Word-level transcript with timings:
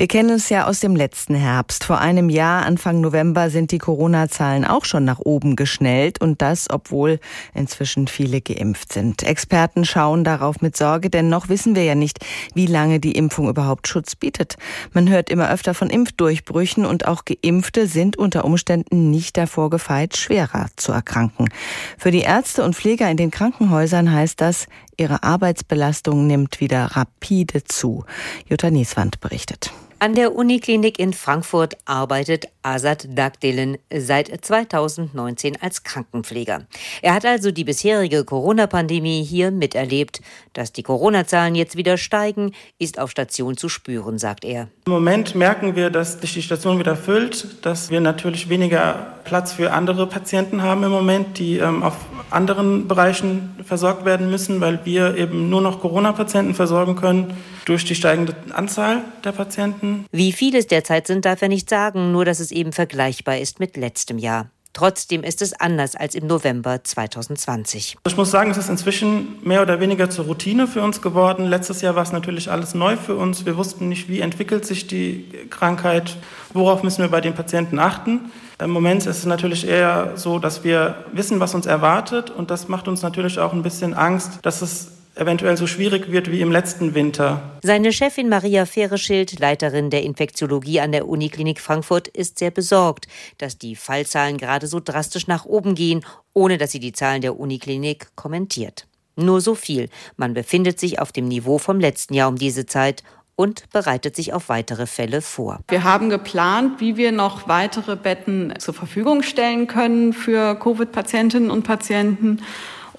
Wir 0.00 0.08
kennen 0.08 0.30
es 0.30 0.48
ja 0.48 0.66
aus 0.66 0.80
dem 0.80 0.96
letzten 0.96 1.34
Herbst. 1.34 1.84
Vor 1.84 1.98
einem 1.98 2.30
Jahr, 2.30 2.64
Anfang 2.64 3.02
November, 3.02 3.50
sind 3.50 3.70
die 3.70 3.76
Corona-Zahlen 3.76 4.64
auch 4.64 4.86
schon 4.86 5.04
nach 5.04 5.18
oben 5.18 5.56
geschnellt 5.56 6.22
und 6.22 6.40
das, 6.40 6.68
obwohl 6.70 7.20
inzwischen 7.52 8.08
viele 8.08 8.40
geimpft 8.40 8.94
sind. 8.94 9.22
Experten 9.22 9.84
schauen 9.84 10.24
darauf 10.24 10.62
mit 10.62 10.74
Sorge, 10.74 11.10
denn 11.10 11.28
noch 11.28 11.50
wissen 11.50 11.74
wir 11.76 11.84
ja 11.84 11.94
nicht, 11.94 12.24
wie 12.54 12.64
lange 12.64 12.98
die 12.98 13.12
Impfung 13.12 13.50
überhaupt 13.50 13.88
Schutz 13.88 14.16
bietet. 14.16 14.56
Man 14.94 15.10
hört 15.10 15.28
immer 15.28 15.50
öfter 15.50 15.74
von 15.74 15.90
Impfdurchbrüchen 15.90 16.86
und 16.86 17.06
auch 17.06 17.26
Geimpfte 17.26 17.86
sind 17.86 18.16
unter 18.16 18.46
Umständen 18.46 19.10
nicht 19.10 19.36
davor 19.36 19.68
gefeit, 19.68 20.16
schwerer 20.16 20.68
zu 20.76 20.92
erkranken. 20.92 21.50
Für 21.98 22.10
die 22.10 22.22
Ärzte 22.22 22.64
und 22.64 22.74
Pfleger 22.74 23.10
in 23.10 23.18
den 23.18 23.30
Krankenhäusern 23.30 24.10
heißt 24.10 24.40
das, 24.40 24.64
ihre 24.96 25.24
Arbeitsbelastung 25.24 26.26
nimmt 26.26 26.62
wieder 26.62 26.86
rapide 26.96 27.64
zu. 27.64 28.06
Jutta 28.48 28.70
Nieswand 28.70 29.20
berichtet. 29.20 29.74
An 30.02 30.14
der 30.14 30.34
Uniklinik 30.34 30.98
in 30.98 31.12
Frankfurt 31.12 31.76
arbeitet 31.84 32.48
Azad 32.62 33.06
Dagdelen 33.10 33.76
seit 33.94 34.28
2019 34.28 35.60
als 35.60 35.82
Krankenpfleger. 35.82 36.66
Er 37.02 37.12
hat 37.12 37.26
also 37.26 37.50
die 37.50 37.64
bisherige 37.64 38.24
Corona-Pandemie 38.24 39.22
hier 39.22 39.50
miterlebt. 39.50 40.22
Dass 40.54 40.72
die 40.72 40.82
Corona-Zahlen 40.82 41.54
jetzt 41.54 41.76
wieder 41.76 41.98
steigen, 41.98 42.54
ist 42.78 42.98
auf 42.98 43.10
Station 43.10 43.58
zu 43.58 43.68
spüren, 43.68 44.18
sagt 44.18 44.46
er. 44.46 44.70
Im 44.90 44.94
Moment 44.94 45.36
merken 45.36 45.76
wir, 45.76 45.88
dass 45.88 46.20
sich 46.20 46.34
die 46.34 46.42
Station 46.42 46.80
wieder 46.80 46.96
füllt, 46.96 47.64
dass 47.64 47.90
wir 47.90 48.00
natürlich 48.00 48.48
weniger 48.48 49.14
Platz 49.22 49.52
für 49.52 49.72
andere 49.72 50.08
Patienten 50.08 50.62
haben 50.62 50.82
im 50.82 50.90
Moment, 50.90 51.38
die 51.38 51.58
ähm, 51.58 51.84
auf 51.84 51.94
anderen 52.28 52.88
Bereichen 52.88 53.54
versorgt 53.64 54.04
werden 54.04 54.28
müssen, 54.30 54.60
weil 54.60 54.80
wir 54.84 55.16
eben 55.16 55.48
nur 55.48 55.60
noch 55.60 55.78
Corona-Patienten 55.78 56.54
versorgen 56.54 56.96
können 56.96 57.36
durch 57.66 57.84
die 57.84 57.94
steigende 57.94 58.34
Anzahl 58.52 59.02
der 59.22 59.30
Patienten. 59.30 60.06
Wie 60.10 60.32
viele 60.32 60.58
es 60.58 60.66
derzeit 60.66 61.06
sind, 61.06 61.24
darf 61.24 61.40
er 61.40 61.48
nicht 61.48 61.70
sagen, 61.70 62.10
nur 62.10 62.24
dass 62.24 62.40
es 62.40 62.50
eben 62.50 62.72
vergleichbar 62.72 63.38
ist 63.38 63.60
mit 63.60 63.76
letztem 63.76 64.18
Jahr. 64.18 64.50
Trotzdem 64.72 65.24
ist 65.24 65.42
es 65.42 65.52
anders 65.52 65.96
als 65.96 66.14
im 66.14 66.26
November 66.26 66.82
2020. 66.82 67.98
Ich 68.06 68.16
muss 68.16 68.30
sagen, 68.30 68.50
es 68.50 68.56
ist 68.56 68.68
inzwischen 68.68 69.38
mehr 69.42 69.62
oder 69.62 69.80
weniger 69.80 70.10
zur 70.10 70.26
Routine 70.26 70.66
für 70.66 70.82
uns 70.82 71.02
geworden. 71.02 71.46
Letztes 71.46 71.80
Jahr 71.80 71.96
war 71.96 72.04
es 72.04 72.12
natürlich 72.12 72.50
alles 72.50 72.74
neu 72.74 72.96
für 72.96 73.16
uns. 73.16 73.44
Wir 73.44 73.56
wussten 73.56 73.88
nicht, 73.88 74.08
wie 74.08 74.20
entwickelt 74.20 74.64
sich 74.64 74.86
die 74.86 75.28
Krankheit, 75.50 76.16
worauf 76.52 76.82
müssen 76.82 77.02
wir 77.02 77.08
bei 77.08 77.20
den 77.20 77.34
Patienten 77.34 77.78
achten. 77.78 78.30
Im 78.60 78.70
Moment 78.70 79.06
ist 79.06 79.18
es 79.18 79.26
natürlich 79.26 79.66
eher 79.66 80.12
so, 80.16 80.38
dass 80.38 80.64
wir 80.64 81.04
wissen, 81.12 81.40
was 81.40 81.54
uns 81.54 81.66
erwartet 81.66 82.30
und 82.30 82.50
das 82.50 82.68
macht 82.68 82.88
uns 82.88 83.02
natürlich 83.02 83.38
auch 83.38 83.52
ein 83.52 83.62
bisschen 83.62 83.94
Angst, 83.94 84.38
dass 84.42 84.62
es 84.62 84.99
eventuell 85.14 85.56
so 85.56 85.66
schwierig 85.66 86.10
wird 86.10 86.30
wie 86.30 86.40
im 86.40 86.50
letzten 86.50 86.94
Winter. 86.94 87.58
Seine 87.62 87.92
Chefin 87.92 88.28
Maria 88.28 88.66
Fehreschild, 88.66 89.38
Leiterin 89.38 89.90
der 89.90 90.02
Infektiologie 90.02 90.80
an 90.80 90.92
der 90.92 91.08
Uniklinik 91.08 91.60
Frankfurt, 91.60 92.08
ist 92.08 92.38
sehr 92.38 92.50
besorgt, 92.50 93.06
dass 93.38 93.58
die 93.58 93.76
Fallzahlen 93.76 94.38
gerade 94.38 94.66
so 94.66 94.80
drastisch 94.80 95.26
nach 95.26 95.44
oben 95.44 95.74
gehen, 95.74 96.04
ohne 96.32 96.58
dass 96.58 96.72
sie 96.72 96.80
die 96.80 96.92
Zahlen 96.92 97.22
der 97.22 97.38
Uniklinik 97.38 98.08
kommentiert. 98.14 98.86
Nur 99.16 99.40
so 99.40 99.54
viel. 99.54 99.88
Man 100.16 100.34
befindet 100.34 100.80
sich 100.80 100.98
auf 100.98 101.12
dem 101.12 101.28
Niveau 101.28 101.58
vom 101.58 101.80
letzten 101.80 102.14
Jahr 102.14 102.28
um 102.28 102.36
diese 102.36 102.66
Zeit 102.66 103.02
und 103.36 103.70
bereitet 103.70 104.16
sich 104.16 104.34
auf 104.34 104.50
weitere 104.50 104.86
Fälle 104.86 105.22
vor. 105.22 105.60
Wir 105.68 105.82
haben 105.82 106.10
geplant, 106.10 106.80
wie 106.80 106.98
wir 106.98 107.10
noch 107.10 107.48
weitere 107.48 107.96
Betten 107.96 108.52
zur 108.58 108.74
Verfügung 108.74 109.22
stellen 109.22 109.66
können 109.66 110.12
für 110.12 110.54
Covid-Patientinnen 110.56 111.50
und 111.50 111.62
Patienten. 111.62 112.42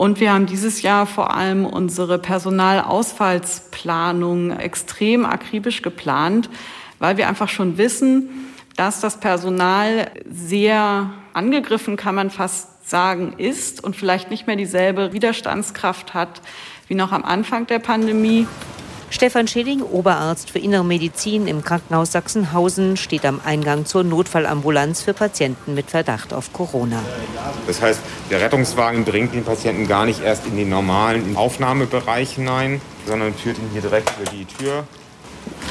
Und 0.00 0.18
wir 0.18 0.32
haben 0.32 0.46
dieses 0.46 0.80
Jahr 0.80 1.04
vor 1.04 1.34
allem 1.34 1.66
unsere 1.66 2.18
Personalausfallsplanung 2.18 4.52
extrem 4.52 5.26
akribisch 5.26 5.82
geplant, 5.82 6.48
weil 7.00 7.18
wir 7.18 7.28
einfach 7.28 7.50
schon 7.50 7.76
wissen, 7.76 8.30
dass 8.76 9.02
das 9.02 9.20
Personal 9.20 10.10
sehr 10.26 11.10
angegriffen, 11.34 11.98
kann 11.98 12.14
man 12.14 12.30
fast 12.30 12.88
sagen, 12.88 13.34
ist 13.36 13.84
und 13.84 13.94
vielleicht 13.94 14.30
nicht 14.30 14.46
mehr 14.46 14.56
dieselbe 14.56 15.12
Widerstandskraft 15.12 16.14
hat 16.14 16.40
wie 16.88 16.94
noch 16.94 17.12
am 17.12 17.22
Anfang 17.22 17.66
der 17.66 17.80
Pandemie. 17.80 18.46
Stefan 19.12 19.48
Schilling, 19.48 19.82
Oberarzt 19.82 20.50
für 20.50 20.60
Innere 20.60 20.84
Medizin 20.84 21.48
im 21.48 21.64
Krankenhaus 21.64 22.12
Sachsenhausen, 22.12 22.96
steht 22.96 23.26
am 23.26 23.40
Eingang 23.44 23.84
zur 23.84 24.04
Notfallambulanz 24.04 25.02
für 25.02 25.12
Patienten 25.12 25.74
mit 25.74 25.90
Verdacht 25.90 26.32
auf 26.32 26.52
Corona. 26.52 27.02
Das 27.66 27.82
heißt, 27.82 28.00
der 28.30 28.40
Rettungswagen 28.40 29.04
bringt 29.04 29.34
den 29.34 29.44
Patienten 29.44 29.88
gar 29.88 30.06
nicht 30.06 30.22
erst 30.22 30.46
in 30.46 30.56
den 30.56 30.68
normalen 30.68 31.36
Aufnahmebereich 31.36 32.36
hinein, 32.36 32.80
sondern 33.04 33.34
führt 33.34 33.58
ihn 33.58 33.68
hier 33.72 33.82
direkt 33.82 34.12
über 34.20 34.30
die 34.30 34.44
Tür 34.44 34.84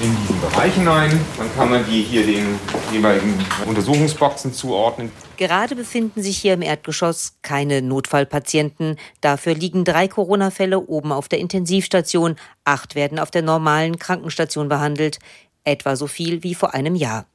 in 0.01 0.15
diesen 0.21 0.41
Bereich 0.41 0.73
hinein. 0.73 1.19
Dann 1.37 1.53
kann 1.55 1.69
man 1.69 1.85
die 1.85 2.01
hier 2.01 2.25
den 2.25 2.59
jeweiligen 2.91 3.33
Untersuchungsboxen 3.65 4.53
zuordnen. 4.53 5.11
Gerade 5.37 5.75
befinden 5.75 6.21
sich 6.21 6.37
hier 6.37 6.53
im 6.53 6.61
Erdgeschoss 6.61 7.33
keine 7.41 7.81
Notfallpatienten. 7.81 8.97
Dafür 9.21 9.55
liegen 9.55 9.85
drei 9.85 10.07
Corona-Fälle 10.07 10.79
oben 10.79 11.11
auf 11.11 11.27
der 11.27 11.39
Intensivstation. 11.39 12.35
Acht 12.63 12.95
werden 12.95 13.19
auf 13.19 13.31
der 13.31 13.41
normalen 13.41 13.99
Krankenstation 13.99 14.69
behandelt. 14.69 15.19
Etwa 15.63 15.95
so 15.95 16.07
viel 16.07 16.43
wie 16.43 16.55
vor 16.55 16.73
einem 16.73 16.95
Jahr. 16.95 17.25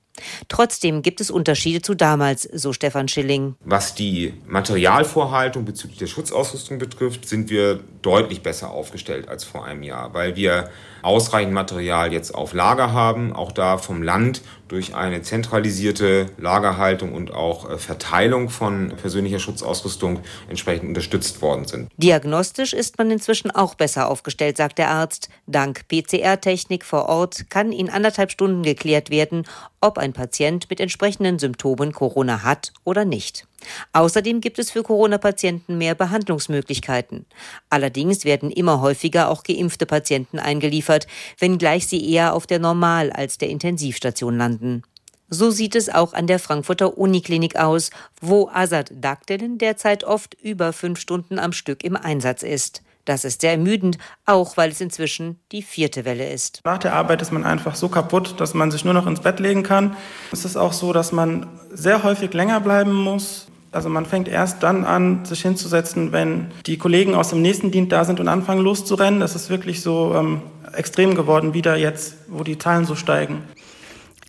Trotzdem 0.49 1.03
gibt 1.03 1.21
es 1.21 1.31
Unterschiede 1.31 1.83
zu 1.83 1.95
damals, 1.95 2.43
so 2.43 2.73
Stefan 2.73 3.09
Schilling. 3.09 3.57
Was 3.65 3.95
die 3.95 4.35
Materialvorhaltung 4.47 5.65
bezüglich 5.65 5.99
der 5.99 6.07
Schutzausrüstung 6.07 6.79
betrifft, 6.79 7.29
sind 7.29 7.51
wir 7.51 7.81
deutlich 8.03 8.43
besser 8.43 8.71
aufgestellt 8.71 9.29
als 9.29 9.45
vor 9.45 9.65
einem 9.65 9.83
Jahr, 9.83 10.15
weil 10.15 10.37
wir 10.37 10.71
ausreichend 11.03 11.53
Material 11.53 12.13
jetzt 12.13 12.35
auf 12.35 12.55
Lager 12.55 12.93
haben, 12.93 13.35
auch 13.35 13.53
da 13.53 13.77
vom 13.77 14.03
Land 14.03 14.43
durch 14.69 14.95
eine 14.95 15.23
zentralisierte 15.23 16.27
Lagerhaltung 16.39 17.13
und 17.13 17.33
auch 17.33 17.71
äh, 17.71 17.79
Verteilung 17.79 18.49
von 18.49 18.93
persönlicher 18.97 19.39
Schutzausrüstung 19.39 20.21
entsprechend 20.49 20.89
unterstützt 20.89 21.43
worden 21.43 21.67
sind. 21.67 21.91
Diagnostisch 21.97 22.73
ist 22.73 22.97
man 22.99 23.11
inzwischen 23.11 23.51
auch 23.51 23.75
besser 23.75 24.09
aufgestellt, 24.09 24.57
sagt 24.57 24.79
der 24.79 24.91
Arzt. 24.91 25.29
Dank 25.47 25.87
PCR-Technik 25.89 26.85
vor 26.85 27.09
Ort 27.09 27.51
kann 27.51 27.71
in 27.73 27.91
anderthalb 27.91 28.31
Stunden 28.31 28.63
geklärt 28.63 29.11
werden, 29.11 29.47
ob 29.81 29.99
ein 30.05 30.13
Patient 30.13 30.71
mit 30.71 30.79
entsprechenden 30.79 31.39
Symptomen 31.41 31.93
Corona 31.93 32.45
hat 32.45 32.73
oder 32.85 33.05
nicht. 33.05 33.49
Außerdem 33.93 34.41
gibt 34.41 34.59
es 34.59 34.71
für 34.71 34.83
Corona-Patienten 34.83 35.79
mehr 35.79 35.95
Behandlungsmöglichkeiten. 35.95 37.27
Allerdings 37.71 38.25
werden 38.25 38.51
immer 38.51 38.81
häufiger 38.81 39.31
auch 39.31 39.43
geimpfte 39.43 39.87
Patienten 39.87 40.39
eingeliefert, 40.39 41.07
wenngleich 41.39 41.89
sie 41.89 42.09
eher 42.09 42.35
auf 42.35 42.47
der 42.47 42.59
Normal- 42.61 43.11
als 43.11 43.39
der 43.39 43.49
Intensivstation 43.49 44.37
landen. 44.37 44.83
So 45.31 45.51
sieht 45.51 45.75
es 45.75 45.89
auch 45.89 46.13
an 46.13 46.27
der 46.27 46.39
Frankfurter 46.39 46.99
Uniklinik 46.99 47.57
aus, 47.57 47.91
wo 48.21 48.49
Azad 48.53 48.93
Dagdelen 48.95 49.59
derzeit 49.59 50.05
oft 50.05 50.35
über 50.35 50.73
fünf 50.73 51.01
Stunden 51.01 51.39
am 51.39 51.53
Stück 51.53 51.83
im 51.83 51.97
Einsatz 51.97 52.43
ist. 52.43 52.83
Das 53.05 53.25
ist 53.25 53.43
sehr 53.43 53.53
ermüdend, 53.53 53.99
auch 54.25 54.57
weil 54.57 54.71
es 54.71 54.81
inzwischen 54.81 55.39
die 55.53 55.63
vierte 55.63 56.05
Welle 56.05 56.31
ist. 56.31 56.61
Nach 56.65 56.79
der 56.79 56.95
Arbeit 56.95 57.23
ist 57.23 57.33
man 57.33 57.45
einfach 57.45 57.75
so 57.75 57.89
kaputt, 57.89 58.41
dass 58.41 58.55
man 58.55 58.71
sich 58.71 58.85
nur 58.85 58.95
noch 58.95 59.07
ins 59.07 59.21
Bett 59.21 59.41
legen 59.41 59.63
kann. 59.63 59.97
Es 60.33 60.45
ist 60.45 60.57
auch 60.57 60.73
so, 60.73 60.93
dass 60.93 61.13
man 61.13 61.47
sehr 61.71 62.03
häufig 62.03 62.33
länger 62.33 62.61
bleiben 62.61 62.93
muss. 62.93 63.49
Also 63.73 63.89
man 63.89 64.07
fängt 64.07 64.29
erst 64.29 64.63
dann 64.63 64.85
an, 64.85 65.25
sich 65.25 65.43
hinzusetzen, 65.43 66.13
wenn 66.13 66.53
die 66.65 66.79
Kollegen 66.79 67.15
aus 67.15 67.31
dem 67.31 67.43
nächsten 67.43 67.73
Dienst 67.73 67.91
da 67.91 68.05
sind 68.05 68.21
und 68.21 68.29
anfangen 68.29 68.63
loszurennen. 68.63 69.21
Das 69.21 69.35
ist 69.35 69.51
wirklich 69.51 69.83
so 69.83 70.15
ähm, 70.15 70.43
extrem 70.73 71.15
geworden 71.15 71.55
wieder 71.55 71.77
jetzt, 71.77 72.15
wo 72.29 72.45
die 72.45 72.57
Zahlen 72.57 72.85
so 72.85 72.95
steigen. 72.95 73.43